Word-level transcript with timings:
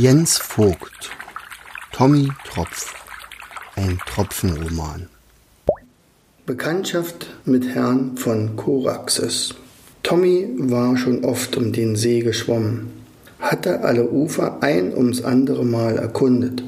Jens 0.00 0.38
Vogt 0.38 1.10
Tommy 1.90 2.28
Tropf 2.48 2.94
Ein 3.74 3.98
Tropfenroman 4.06 5.08
Bekanntschaft 6.46 7.26
mit 7.44 7.66
Herrn 7.66 8.16
von 8.16 8.54
Koraxes 8.54 9.56
Tommy 10.04 10.50
war 10.56 10.96
schon 10.96 11.24
oft 11.24 11.56
um 11.56 11.72
den 11.72 11.96
See 11.96 12.20
geschwommen, 12.20 12.92
hatte 13.40 13.80
alle 13.80 14.08
Ufer 14.08 14.62
ein 14.62 14.94
ums 14.96 15.22
andere 15.22 15.64
Mal 15.64 15.98
erkundet. 15.98 16.62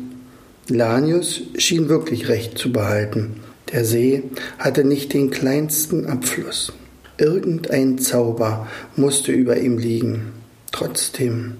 Lanius 0.67 1.43
schien 1.57 1.89
wirklich 1.89 2.27
recht 2.27 2.59
zu 2.59 2.73
behalten. 2.73 3.37
Der 3.73 3.85
See 3.85 4.25
hatte 4.59 4.83
nicht 4.83 5.13
den 5.13 5.31
kleinsten 5.31 6.07
Abfluss. 6.07 6.73
Irgendein 7.17 7.99
Zauber 7.99 8.67
musste 8.97 9.31
über 9.31 9.57
ihm 9.57 9.79
liegen. 9.79 10.33
Trotzdem, 10.73 11.55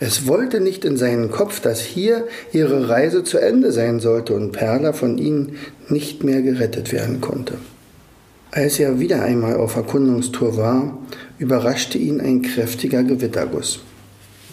es 0.00 0.26
wollte 0.26 0.60
nicht 0.60 0.84
in 0.84 0.96
seinen 0.96 1.30
Kopf, 1.30 1.60
dass 1.60 1.80
hier 1.80 2.26
ihre 2.52 2.88
Reise 2.88 3.24
zu 3.24 3.38
Ende 3.38 3.72
sein 3.72 4.00
sollte 4.00 4.34
und 4.34 4.52
Perla 4.52 4.92
von 4.92 5.18
ihnen 5.18 5.56
nicht 5.88 6.24
mehr 6.24 6.42
gerettet 6.42 6.92
werden 6.92 7.20
konnte. 7.20 7.54
Als 8.50 8.78
er 8.78 9.00
wieder 9.00 9.22
einmal 9.22 9.56
auf 9.56 9.74
Erkundungstour 9.74 10.56
war, 10.56 10.98
überraschte 11.38 11.98
ihn 11.98 12.20
ein 12.20 12.42
kräftiger 12.42 13.02
Gewitterguss. 13.02 13.80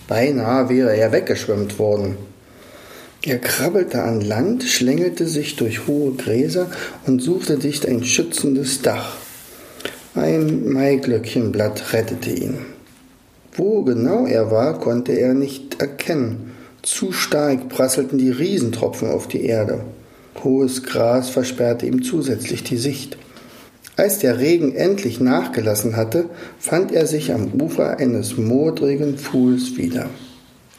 Beinahe 0.07 0.69
wäre 0.69 0.95
er 0.95 1.11
weggeschwemmt 1.11 1.77
worden. 1.77 2.17
Er 3.23 3.37
krabbelte 3.37 4.01
an 4.01 4.21
Land, 4.21 4.63
schlängelte 4.63 5.27
sich 5.27 5.55
durch 5.55 5.85
hohe 5.85 6.13
Gräser 6.13 6.71
und 7.05 7.21
suchte 7.21 7.61
sich 7.61 7.87
ein 7.87 8.03
schützendes 8.03 8.81
Dach. 8.81 9.17
Ein 10.15 10.67
Maiglöckchenblatt 10.73 11.93
rettete 11.93 12.31
ihn. 12.31 12.70
Wo 13.53 13.83
genau 13.83 14.25
er 14.25 14.49
war, 14.49 14.79
konnte 14.79 15.11
er 15.13 15.33
nicht 15.33 15.81
erkennen. 15.81 16.51
Zu 16.81 17.11
stark 17.11 17.69
prasselten 17.69 18.17
die 18.17 18.31
Riesentropfen 18.31 19.09
auf 19.09 19.27
die 19.27 19.45
Erde. 19.45 19.81
Hohes 20.43 20.83
Gras 20.83 21.29
versperrte 21.29 21.85
ihm 21.85 22.01
zusätzlich 22.01 22.63
die 22.63 22.77
Sicht. 22.77 23.17
Als 23.97 24.19
der 24.19 24.39
Regen 24.39 24.73
endlich 24.73 25.19
nachgelassen 25.19 25.95
hatte, 25.95 26.25
fand 26.59 26.91
er 26.91 27.05
sich 27.05 27.33
am 27.33 27.51
Ufer 27.61 27.97
eines 27.99 28.37
modrigen 28.37 29.17
Pfuhls 29.17 29.77
wieder. 29.77 30.09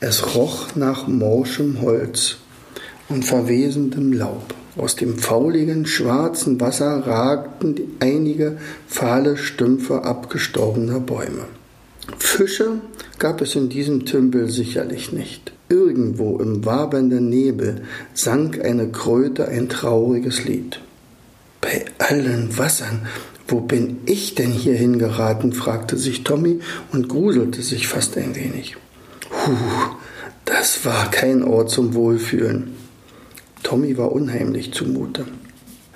Es 0.01 0.35
roch 0.35 0.75
nach 0.75 1.07
morschem 1.07 1.83
Holz 1.83 2.39
und 3.09 3.25
verwesendem 3.25 4.13
Laub. 4.13 4.55
Aus 4.77 4.97
dem 4.97 5.19
fauligen, 5.19 5.85
schwarzen 5.85 6.61
Wasser 6.61 7.07
ragten 7.07 7.77
einige 8.01 8.57
fahle 8.87 9.37
Stümpfe 9.37 10.03
abgestorbener 10.03 10.99
Bäume. 10.99 11.45
Fische 12.19 12.81
gab 13.19 13.41
es 13.41 13.55
in 13.55 13.69
diesem 13.69 14.05
Tümpel 14.05 14.49
sicherlich 14.51 15.13
nicht. 15.13 15.53
Irgendwo 15.69 16.39
im 16.39 16.65
wabernden 16.65 17.29
Nebel 17.29 17.83
sang 18.15 18.61
eine 18.61 18.89
Kröte 18.89 19.49
ein 19.49 19.69
trauriges 19.69 20.45
Lied. 20.45 20.81
Bei 21.61 21.85
allen 21.99 22.57
Wassern, 22.59 23.07
wo 23.49 23.61
bin 23.61 23.99
ich 24.07 24.35
denn 24.35 24.51
hierhin 24.51 24.99
geraten? 24.99 25.53
fragte 25.53 25.97
sich 25.97 26.25
Tommy 26.25 26.61
und 26.93 27.09
gruselte 27.09 27.63
sich 27.63 27.89
fast 27.89 28.17
ein 28.17 28.35
wenig. 28.35 28.77
Huh, 29.31 29.97
das 30.45 30.85
war 30.85 31.11
kein 31.11 31.43
Ort 31.43 31.71
zum 31.71 31.95
Wohlfühlen. 31.95 32.75
Tommy 33.63 33.97
war 33.97 34.13
unheimlich 34.13 34.73
zumute. 34.73 35.25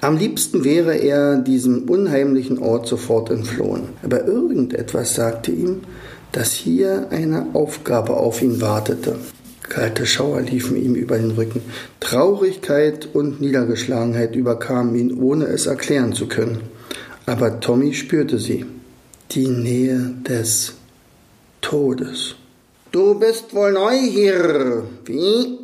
Am 0.06 0.16
liebsten 0.16 0.62
wäre 0.62 0.94
er 0.94 1.36
diesem 1.36 1.90
unheimlichen 1.90 2.60
Ort 2.60 2.86
sofort 2.86 3.28
entflohen. 3.28 3.88
Aber 4.04 4.24
irgendetwas 4.24 5.16
sagte 5.16 5.50
ihm, 5.50 5.80
dass 6.30 6.52
hier 6.52 7.08
eine 7.10 7.48
Aufgabe 7.54 8.12
auf 8.12 8.40
ihn 8.40 8.60
wartete. 8.60 9.16
Kalte 9.64 10.06
Schauer 10.06 10.42
liefen 10.42 10.76
ihm 10.76 10.94
über 10.94 11.18
den 11.18 11.32
Rücken. 11.32 11.60
Traurigkeit 11.98 13.08
und 13.14 13.40
Niedergeschlagenheit 13.40 14.36
überkamen 14.36 14.94
ihn, 14.94 15.20
ohne 15.20 15.46
es 15.46 15.66
erklären 15.66 16.12
zu 16.12 16.28
können. 16.28 16.60
Aber 17.26 17.58
Tommy 17.58 17.92
spürte 17.92 18.38
sie. 18.38 18.64
Die 19.32 19.48
Nähe 19.48 20.14
des 20.22 20.74
Todes. 21.62 22.36
Du 22.92 23.18
bist 23.18 23.52
wohl 23.52 23.72
neu 23.72 23.98
hier. 23.98 24.84
Wie? 25.04 25.58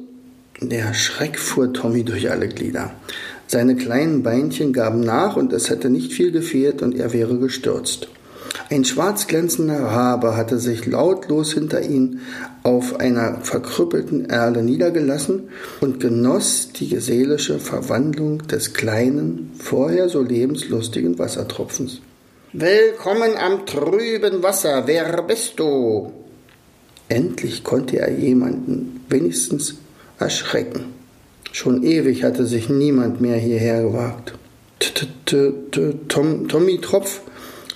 Der 0.61 0.95
Schreck 0.95 1.39
fuhr 1.39 1.73
Tommy 1.73 2.03
durch 2.03 2.29
alle 2.29 2.49
Glieder. 2.49 2.93
Seine 3.47 3.77
kleinen 3.77 4.23
Beinchen 4.23 4.73
gaben 4.73 5.01
nach 5.01 5.37
und 5.37 5.53
es 5.53 5.69
hätte 5.69 5.91
nicht 5.91 6.13
viel 6.13 6.33
gefehlt 6.33 6.83
und 6.83 6.99
er 6.99 7.13
wäre 7.13 7.39
gestürzt. 7.39 8.09
Ein 8.71 8.85
schwarz 8.85 9.27
glänzender 9.27 9.83
Rabe 9.83 10.37
hatte 10.37 10.59
sich 10.59 10.87
lautlos 10.87 11.53
hinter 11.53 11.83
ihn 11.83 12.21
auf 12.63 13.01
einer 13.01 13.41
verkrüppelten 13.43 14.31
Erle 14.31 14.63
niedergelassen 14.63 15.51
und 15.81 16.01
genoss 16.01 16.71
die 16.73 16.97
seelische 16.99 17.59
Verwandlung 17.59 18.47
des 18.47 18.73
kleinen, 18.73 19.53
vorher 19.59 20.09
so 20.09 20.23
lebenslustigen 20.23 21.19
Wassertropfens. 21.19 22.01
Willkommen 22.55 23.37
am 23.37 23.67
trüben 23.67 24.43
Wasser, 24.43 24.87
wer 24.87 25.23
bist 25.23 25.59
du? 25.59 26.13
Endlich 27.09 27.65
konnte 27.65 27.99
er 27.99 28.11
jemanden 28.11 29.05
wenigstens 29.09 29.77
erschrecken. 30.19 31.02
Schon 31.53 31.83
ewig 31.83 32.25
hatte 32.25 32.47
sich 32.47 32.69
niemand 32.69 33.21
mehr 33.21 33.37
hierher 33.37 33.83
gewagt. 33.83 34.35
Tommy 36.09 36.81
Tropf, 36.81 37.21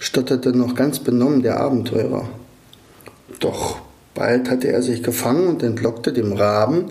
stotterte 0.00 0.56
noch 0.56 0.74
ganz 0.74 0.98
benommen 0.98 1.42
der 1.42 1.60
Abenteurer. 1.60 2.28
Doch 3.40 3.78
bald 4.14 4.50
hatte 4.50 4.68
er 4.68 4.82
sich 4.82 5.02
gefangen 5.02 5.46
und 5.46 5.62
entlockte 5.62 6.12
dem 6.12 6.32
Raben, 6.32 6.86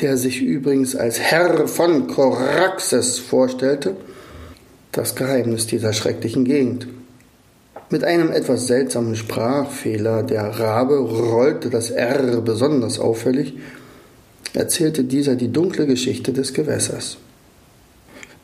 der 0.00 0.16
sich 0.16 0.40
übrigens 0.40 0.96
als 0.96 1.20
Herr 1.20 1.68
von 1.68 2.06
Koraxes 2.06 3.18
vorstellte, 3.18 3.96
das 4.92 5.14
Geheimnis 5.14 5.66
dieser 5.66 5.92
schrecklichen 5.92 6.44
Gegend. 6.44 6.88
Mit 7.90 8.04
einem 8.04 8.30
etwas 8.30 8.66
seltsamen 8.66 9.16
Sprachfehler, 9.16 10.22
der 10.22 10.44
Rabe 10.58 10.98
rollte 10.98 11.70
das 11.70 11.90
R 11.90 12.40
besonders 12.40 12.98
auffällig, 12.98 13.54
erzählte 14.54 15.04
dieser 15.04 15.36
die 15.36 15.52
dunkle 15.52 15.86
Geschichte 15.86 16.32
des 16.32 16.52
Gewässers. 16.52 17.18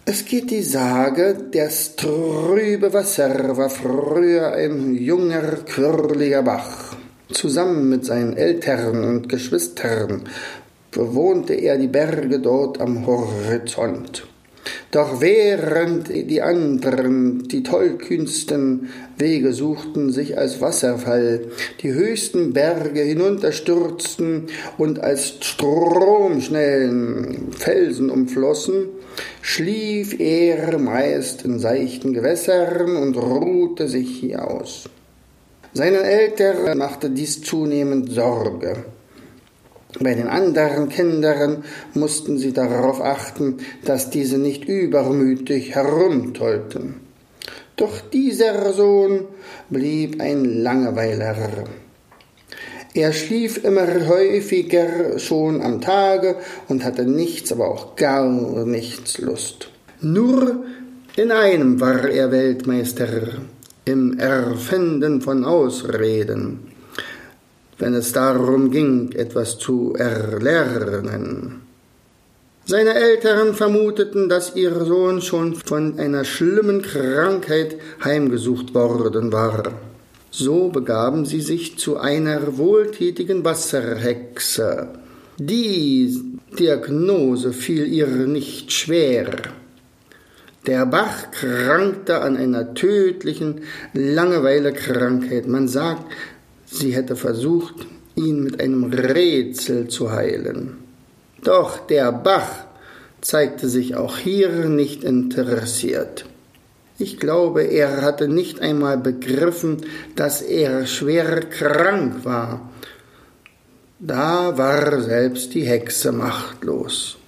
Es 0.05 0.25
geht 0.25 0.53
die 0.53 0.63
Sage, 0.63 1.37
das 1.51 1.97
trübe 1.97 2.93
Wasser 2.93 3.57
war 3.57 3.71
früher 3.71 4.53
ein 4.53 4.95
junger, 4.95 5.43
quirliger 5.67 6.45
Bach. 6.45 6.95
Zusammen 7.33 7.89
mit 7.89 8.05
seinen 8.05 8.37
Eltern 8.37 9.03
und 9.03 9.29
Geschwistern 9.29 10.23
bewohnte 10.93 11.55
er 11.55 11.77
die 11.77 11.89
Berge 11.89 12.39
dort 12.39 12.81
am 12.81 13.05
Horizont. 13.05 14.29
Doch 14.97 15.21
während 15.21 16.09
die 16.09 16.41
anderen 16.41 17.47
die 17.49 17.63
tollkühnsten 17.63 18.89
Wege 19.19 19.53
suchten, 19.53 20.11
sich 20.11 20.39
als 20.39 20.63
Wasserfall 20.63 21.49
die 21.83 21.93
höchsten 21.93 22.55
Berge 22.55 23.03
hinunterstürzten 23.03 24.47
und 24.79 25.01
als 25.01 25.35
stromschnellen 25.43 27.53
Felsen 27.53 28.09
umflossen, 28.09 28.87
schlief 29.43 30.19
er 30.19 30.79
meist 30.79 31.45
in 31.45 31.59
seichten 31.59 32.15
Gewässern 32.15 32.97
und 32.97 33.19
ruhte 33.19 33.89
sich 33.89 34.21
hier 34.21 34.51
aus. 34.51 34.89
Seinen 35.75 36.05
Eltern 36.05 36.79
machte 36.79 37.11
dies 37.11 37.43
zunehmend 37.43 38.13
Sorge. 38.13 38.87
Bei 39.99 40.15
den 40.15 40.29
anderen 40.29 40.89
Kindern 40.89 41.65
mussten 41.95 42.39
sie 42.39 42.53
darauf 42.53 43.01
achten, 43.01 43.59
dass 43.85 44.11
diese 44.11 44.39
nicht 44.39 44.67
übermütig 44.67 45.75
herumtollten. 45.75 46.97
Doch 47.77 48.01
dieser 48.01 48.73
Sohn 48.73 49.25
blieb 49.71 50.21
ein 50.21 50.63
Langeweiler. 50.63 51.65
Er 52.95 53.13
schlief 53.13 53.63
immer 53.65 54.09
häufiger 54.09 55.19
schon 55.19 55.61
am 55.61 55.81
Tage 55.83 56.37
und 56.69 56.85
hatte 56.85 57.05
nichts, 57.05 57.53
aber 57.53 57.69
auch 57.69 57.97
gar 57.97 58.27
nichts 58.65 59.19
Lust. 59.19 59.69
Nur 60.01 60.65
in 61.17 61.31
einem 61.31 61.81
war 61.81 62.09
er 62.09 62.31
Weltmeister, 62.31 63.09
im 63.85 64.19
Erfinden 64.19 65.21
von 65.21 65.45
Ausreden 65.45 66.66
wenn 67.79 67.95
es 67.95 68.13
darum 68.13 68.71
ging, 68.71 69.13
etwas 69.13 69.59
zu 69.59 69.95
erlernen. 69.97 71.63
Seine 72.65 72.95
Eltern 72.95 73.55
vermuteten, 73.55 74.29
dass 74.29 74.57
ihr 74.57 74.85
Sohn 74.85 75.23
schon 75.23 75.55
von 75.55 76.01
einer 76.01 76.25
schlimmen 76.25 76.83
Krankheit 76.83 77.77
heimgesucht 78.03 78.75
worden 78.75 79.33
war. 79.33 79.73
So 80.33 80.69
begaben 80.71 81.27
sie 81.27 81.41
sich 81.41 81.79
zu 81.79 81.97
einer 81.97 82.59
wohltätigen 82.59 83.45
Wasserhexe. 83.45 84.89
Die 85.39 86.21
Diagnose 86.59 87.53
fiel 87.53 87.87
ihr 87.87 88.09
nicht 88.09 88.73
schwer. 88.73 89.31
Der 90.67 90.87
Bach 90.87 91.31
krankte 91.31 92.21
an 92.23 92.37
einer 92.37 92.75
tödlichen 92.75 93.61
Langeweilekrankheit. 93.93 95.47
Man 95.47 95.69
sagt, 95.69 96.05
Sie 96.67 96.95
hätte 96.95 97.17
versucht, 97.17 97.87
ihn 98.17 98.43
mit 98.43 98.61
einem 98.61 98.93
Rätsel 98.93 99.89
zu 99.89 100.13
heilen. 100.13 100.79
Doch 101.43 101.87
der 101.87 102.13
Bach 102.13 102.67
zeigte 103.21 103.69
sich 103.69 103.97
auch 103.97 104.19
hier 104.19 104.69
nicht 104.69 105.05
interessiert. 105.05 106.27
Ich 106.99 107.19
glaube, 107.19 107.63
er 107.63 108.03
hatte 108.03 108.27
nicht 108.27 108.61
einmal 108.61 108.97
begriffen, 108.99 109.85
dass 110.15 110.41
er 110.41 110.87
schwer 110.87 111.41
krank 111.41 112.25
war. 112.25 112.71
Da 113.99 114.57
war 114.57 115.01
selbst 115.03 115.55
die 115.55 115.65
Hexe 115.65 116.13
machtlos. 116.13 117.19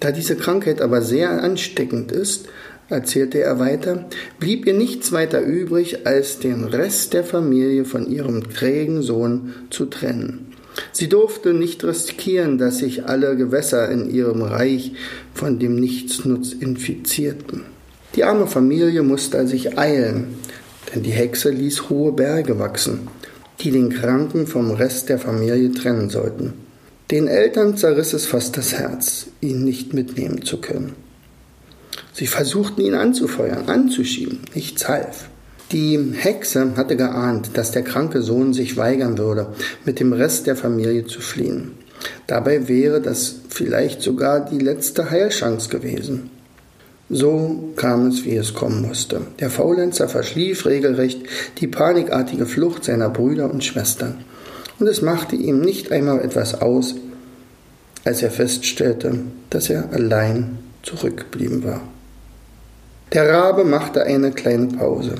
Da 0.00 0.12
diese 0.12 0.36
Krankheit 0.36 0.80
aber 0.80 1.02
sehr 1.02 1.42
ansteckend 1.42 2.12
ist, 2.12 2.48
erzählte 2.88 3.40
er 3.40 3.58
weiter, 3.58 4.06
blieb 4.38 4.66
ihr 4.66 4.74
nichts 4.74 5.12
weiter 5.12 5.40
übrig, 5.40 6.06
als 6.06 6.38
den 6.38 6.64
Rest 6.64 7.14
der 7.14 7.24
Familie 7.24 7.84
von 7.84 8.10
ihrem 8.10 8.48
trägen 8.52 9.02
Sohn 9.02 9.54
zu 9.70 9.86
trennen. 9.86 10.52
Sie 10.92 11.08
durfte 11.08 11.54
nicht 11.54 11.84
riskieren, 11.84 12.58
dass 12.58 12.78
sich 12.78 13.06
alle 13.06 13.36
Gewässer 13.36 13.88
in 13.90 14.10
ihrem 14.10 14.42
Reich 14.42 14.92
von 15.34 15.58
dem 15.58 15.76
Nichtsnutz 15.76 16.52
infizierten. 16.52 17.62
Die 18.14 18.24
arme 18.24 18.46
Familie 18.46 19.02
musste 19.02 19.46
sich 19.46 19.78
eilen, 19.78 20.38
denn 20.94 21.02
die 21.02 21.10
Hexe 21.10 21.50
ließ 21.50 21.90
hohe 21.90 22.12
Berge 22.12 22.58
wachsen, 22.58 23.08
die 23.60 23.70
den 23.70 23.90
Kranken 23.90 24.46
vom 24.46 24.70
Rest 24.70 25.08
der 25.08 25.18
Familie 25.18 25.72
trennen 25.72 26.10
sollten. 26.10 26.54
Den 27.10 27.28
Eltern 27.28 27.76
zerriss 27.76 28.12
es 28.12 28.26
fast 28.26 28.56
das 28.56 28.72
Herz, 28.72 29.26
ihn 29.40 29.64
nicht 29.64 29.94
mitnehmen 29.94 30.42
zu 30.42 30.60
können. 30.60 31.05
Sie 32.16 32.26
versuchten 32.26 32.80
ihn 32.80 32.94
anzufeuern, 32.94 33.68
anzuschieben, 33.68 34.40
nichts 34.54 34.88
half. 34.88 35.28
Die 35.70 35.98
Hexe 36.14 36.74
hatte 36.74 36.96
geahnt, 36.96 37.50
dass 37.58 37.72
der 37.72 37.82
kranke 37.82 38.22
Sohn 38.22 38.54
sich 38.54 38.78
weigern 38.78 39.18
würde, 39.18 39.48
mit 39.84 40.00
dem 40.00 40.14
Rest 40.14 40.46
der 40.46 40.56
Familie 40.56 41.06
zu 41.06 41.20
fliehen. 41.20 41.72
Dabei 42.26 42.68
wäre 42.68 43.02
das 43.02 43.34
vielleicht 43.50 44.00
sogar 44.00 44.48
die 44.48 44.60
letzte 44.60 45.10
Heilchance 45.10 45.68
gewesen. 45.68 46.30
So 47.10 47.74
kam 47.76 48.06
es, 48.06 48.24
wie 48.24 48.36
es 48.36 48.54
kommen 48.54 48.80
musste. 48.80 49.20
Der 49.38 49.50
Faulenzer 49.50 50.08
verschlief 50.08 50.64
regelrecht 50.64 51.20
die 51.58 51.66
panikartige 51.66 52.46
Flucht 52.46 52.84
seiner 52.84 53.10
Brüder 53.10 53.50
und 53.50 53.62
Schwestern 53.62 54.24
und 54.78 54.86
es 54.86 55.02
machte 55.02 55.36
ihm 55.36 55.60
nicht 55.60 55.92
einmal 55.92 56.20
etwas 56.20 56.62
aus, 56.62 56.94
als 58.04 58.22
er 58.22 58.30
feststellte, 58.30 59.18
dass 59.50 59.68
er 59.68 59.92
allein 59.92 60.60
zurückgeblieben 60.82 61.62
war. 61.62 61.82
Der 63.12 63.28
Rabe 63.28 63.64
machte 63.64 64.02
eine 64.02 64.32
kleine 64.32 64.66
Pause. 64.66 65.14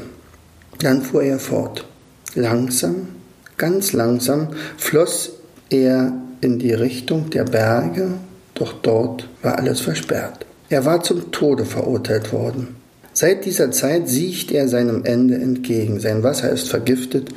Dann 0.80 1.02
fuhr 1.02 1.22
er 1.22 1.38
fort. 1.38 1.86
Langsam, 2.34 3.08
ganz 3.56 3.92
langsam 3.92 4.48
floss 4.76 5.30
er 5.70 6.12
in 6.40 6.58
die 6.58 6.72
Richtung 6.72 7.30
der 7.30 7.44
Berge, 7.44 8.08
doch 8.54 8.72
dort 8.82 9.28
war 9.42 9.58
alles 9.58 9.80
versperrt. 9.80 10.46
Er 10.68 10.84
war 10.84 11.02
zum 11.02 11.30
Tode 11.30 11.64
verurteilt 11.64 12.32
worden. 12.32 12.76
Seit 13.12 13.44
dieser 13.44 13.70
Zeit 13.70 14.08
siecht 14.08 14.50
er 14.50 14.68
seinem 14.68 15.04
Ende 15.04 15.36
entgegen. 15.36 16.00
Sein 16.00 16.22
Wasser 16.22 16.50
ist 16.50 16.68
vergiftet, 16.68 17.30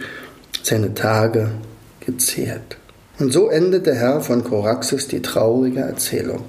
seine 0.63 0.93
Tage 0.95 1.51
gezehrt. 1.99 2.77
Und 3.19 3.31
so 3.31 3.49
endet 3.49 3.85
der 3.85 3.95
Herr 3.95 4.21
von 4.21 4.43
Koraxis 4.43 5.07
die 5.07 5.21
traurige 5.21 5.81
Erzählung. 5.81 6.43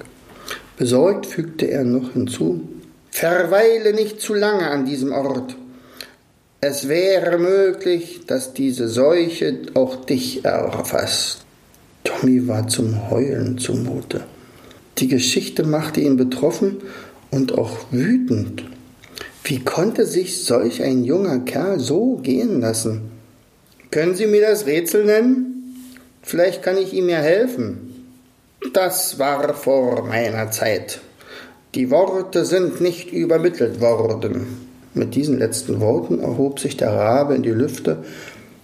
Besorgt 0.77 1.27
fügte 1.27 1.67
er 1.67 1.83
noch 1.83 2.13
hinzu, 2.13 2.67
Verweile 3.21 3.93
nicht 3.93 4.19
zu 4.19 4.33
lange 4.33 4.67
an 4.67 4.83
diesem 4.83 5.11
Ort. 5.11 5.55
Es 6.59 6.87
wäre 6.87 7.37
möglich, 7.37 8.21
dass 8.25 8.55
diese 8.55 8.87
Seuche 8.87 9.59
auch 9.75 10.05
dich 10.05 10.43
erfasst. 10.43 11.45
Tommy 12.03 12.47
war 12.47 12.67
zum 12.67 13.11
Heulen 13.11 13.59
zumute. 13.59 14.21
Die 14.97 15.07
Geschichte 15.07 15.61
machte 15.63 16.01
ihn 16.01 16.17
betroffen 16.17 16.77
und 17.29 17.55
auch 17.55 17.77
wütend. 17.91 18.63
Wie 19.43 19.59
konnte 19.59 20.07
sich 20.07 20.43
solch 20.43 20.81
ein 20.81 21.03
junger 21.03 21.41
Kerl 21.41 21.79
so 21.79 22.15
gehen 22.23 22.59
lassen? 22.59 23.11
Können 23.91 24.15
Sie 24.15 24.25
mir 24.25 24.41
das 24.41 24.65
Rätsel 24.65 25.05
nennen? 25.05 25.75
Vielleicht 26.23 26.63
kann 26.63 26.75
ich 26.75 26.91
ihm 26.91 27.07
ja 27.07 27.19
helfen. 27.19 28.07
Das 28.73 29.19
war 29.19 29.53
vor 29.53 30.07
meiner 30.07 30.49
Zeit. 30.49 31.01
Die 31.73 31.89
Worte 31.89 32.43
sind 32.43 32.81
nicht 32.81 33.13
übermittelt 33.13 33.79
worden. 33.79 34.67
Mit 34.93 35.15
diesen 35.15 35.39
letzten 35.39 35.79
Worten 35.79 36.19
erhob 36.19 36.59
sich 36.59 36.75
der 36.75 36.91
Rabe 36.91 37.33
in 37.33 37.43
die 37.43 37.51
Lüfte 37.51 38.03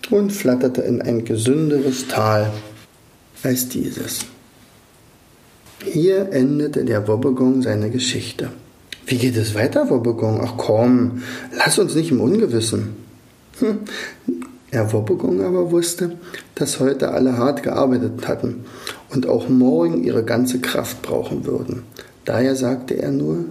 und 0.10 0.34
flatterte 0.34 0.82
in 0.82 1.02
ein 1.02 1.24
gesünderes 1.24 2.10
Tal 2.10 2.52
als 3.44 3.70
dieses. 3.70 4.26
Hier 5.86 6.34
endete 6.34 6.84
der 6.84 7.08
Wobbegong 7.08 7.62
seine 7.62 7.90
Geschichte. 7.92 8.50
Wie 9.06 9.18
geht 9.18 9.38
es 9.38 9.56
weiter, 9.56 9.90
Wobbegong? 9.90 10.42
Ach 10.44 10.56
komm, 10.58 11.24
lass 11.56 11.80
uns 11.80 11.96
nicht 11.96 12.12
im 12.12 12.20
Ungewissen. 12.20 12.98
Hm, 13.60 13.80
Herr 14.70 14.92
Wobbegong 14.92 15.42
aber 15.46 15.72
wusste, 15.72 16.18
dass 16.56 16.82
heute 16.82 17.12
alle 17.12 17.38
hart 17.38 17.64
gearbeitet 17.64 18.28
hatten 18.28 18.66
und 19.12 19.28
auch 19.28 19.48
morgen 19.48 20.04
ihre 20.04 20.26
ganze 20.26 20.60
Kraft 20.60 21.02
brauchen 21.04 21.46
würden. 21.46 21.84
Daher 22.28 22.58
sagte 22.58 23.02
er 23.02 23.12
nur, 23.12 23.46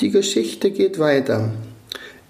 die 0.00 0.08
Geschichte 0.08 0.70
geht 0.70 0.98
weiter. 0.98 1.52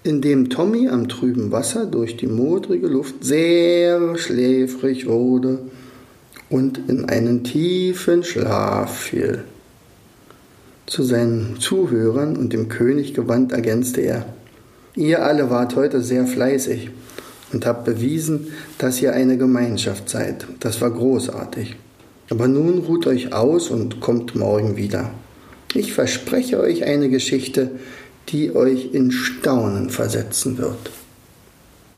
Indem 0.03 0.49
Tommy 0.49 0.89
am 0.89 1.07
trüben 1.07 1.53
Wasser 1.53 1.85
durch 1.85 2.17
die 2.17 2.27
modrige 2.27 2.87
Luft 2.87 3.23
sehr 3.23 4.17
schläfrig 4.17 5.07
wurde 5.07 5.59
und 6.49 6.81
in 6.89 7.05
einen 7.05 7.45
tiefen 7.45 8.25
Schlaf 8.25 8.93
fiel. 8.93 9.45
Zu 10.85 11.03
seinen 11.03 11.61
Zuhörern 11.61 12.35
und 12.35 12.51
dem 12.51 12.67
König 12.67 13.13
gewandt 13.13 13.53
ergänzte 13.53 14.01
er, 14.01 14.25
ihr 14.97 15.23
alle 15.23 15.49
wart 15.49 15.77
heute 15.77 16.01
sehr 16.01 16.27
fleißig 16.27 16.89
und 17.53 17.65
habt 17.65 17.85
bewiesen, 17.85 18.47
dass 18.79 19.01
ihr 19.01 19.13
eine 19.13 19.37
Gemeinschaft 19.37 20.09
seid. 20.09 20.45
Das 20.59 20.81
war 20.81 20.91
großartig. 20.91 21.77
Aber 22.29 22.49
nun 22.49 22.79
ruht 22.79 23.07
euch 23.07 23.31
aus 23.31 23.69
und 23.69 24.01
kommt 24.01 24.35
morgen 24.35 24.75
wieder. 24.75 25.11
Ich 25.73 25.93
verspreche 25.93 26.59
euch 26.59 26.83
eine 26.83 27.09
Geschichte, 27.09 27.71
die 28.29 28.55
euch 28.55 28.93
in 28.93 29.11
Staunen 29.11 29.89
versetzen 29.89 30.57
wird. 30.57 30.91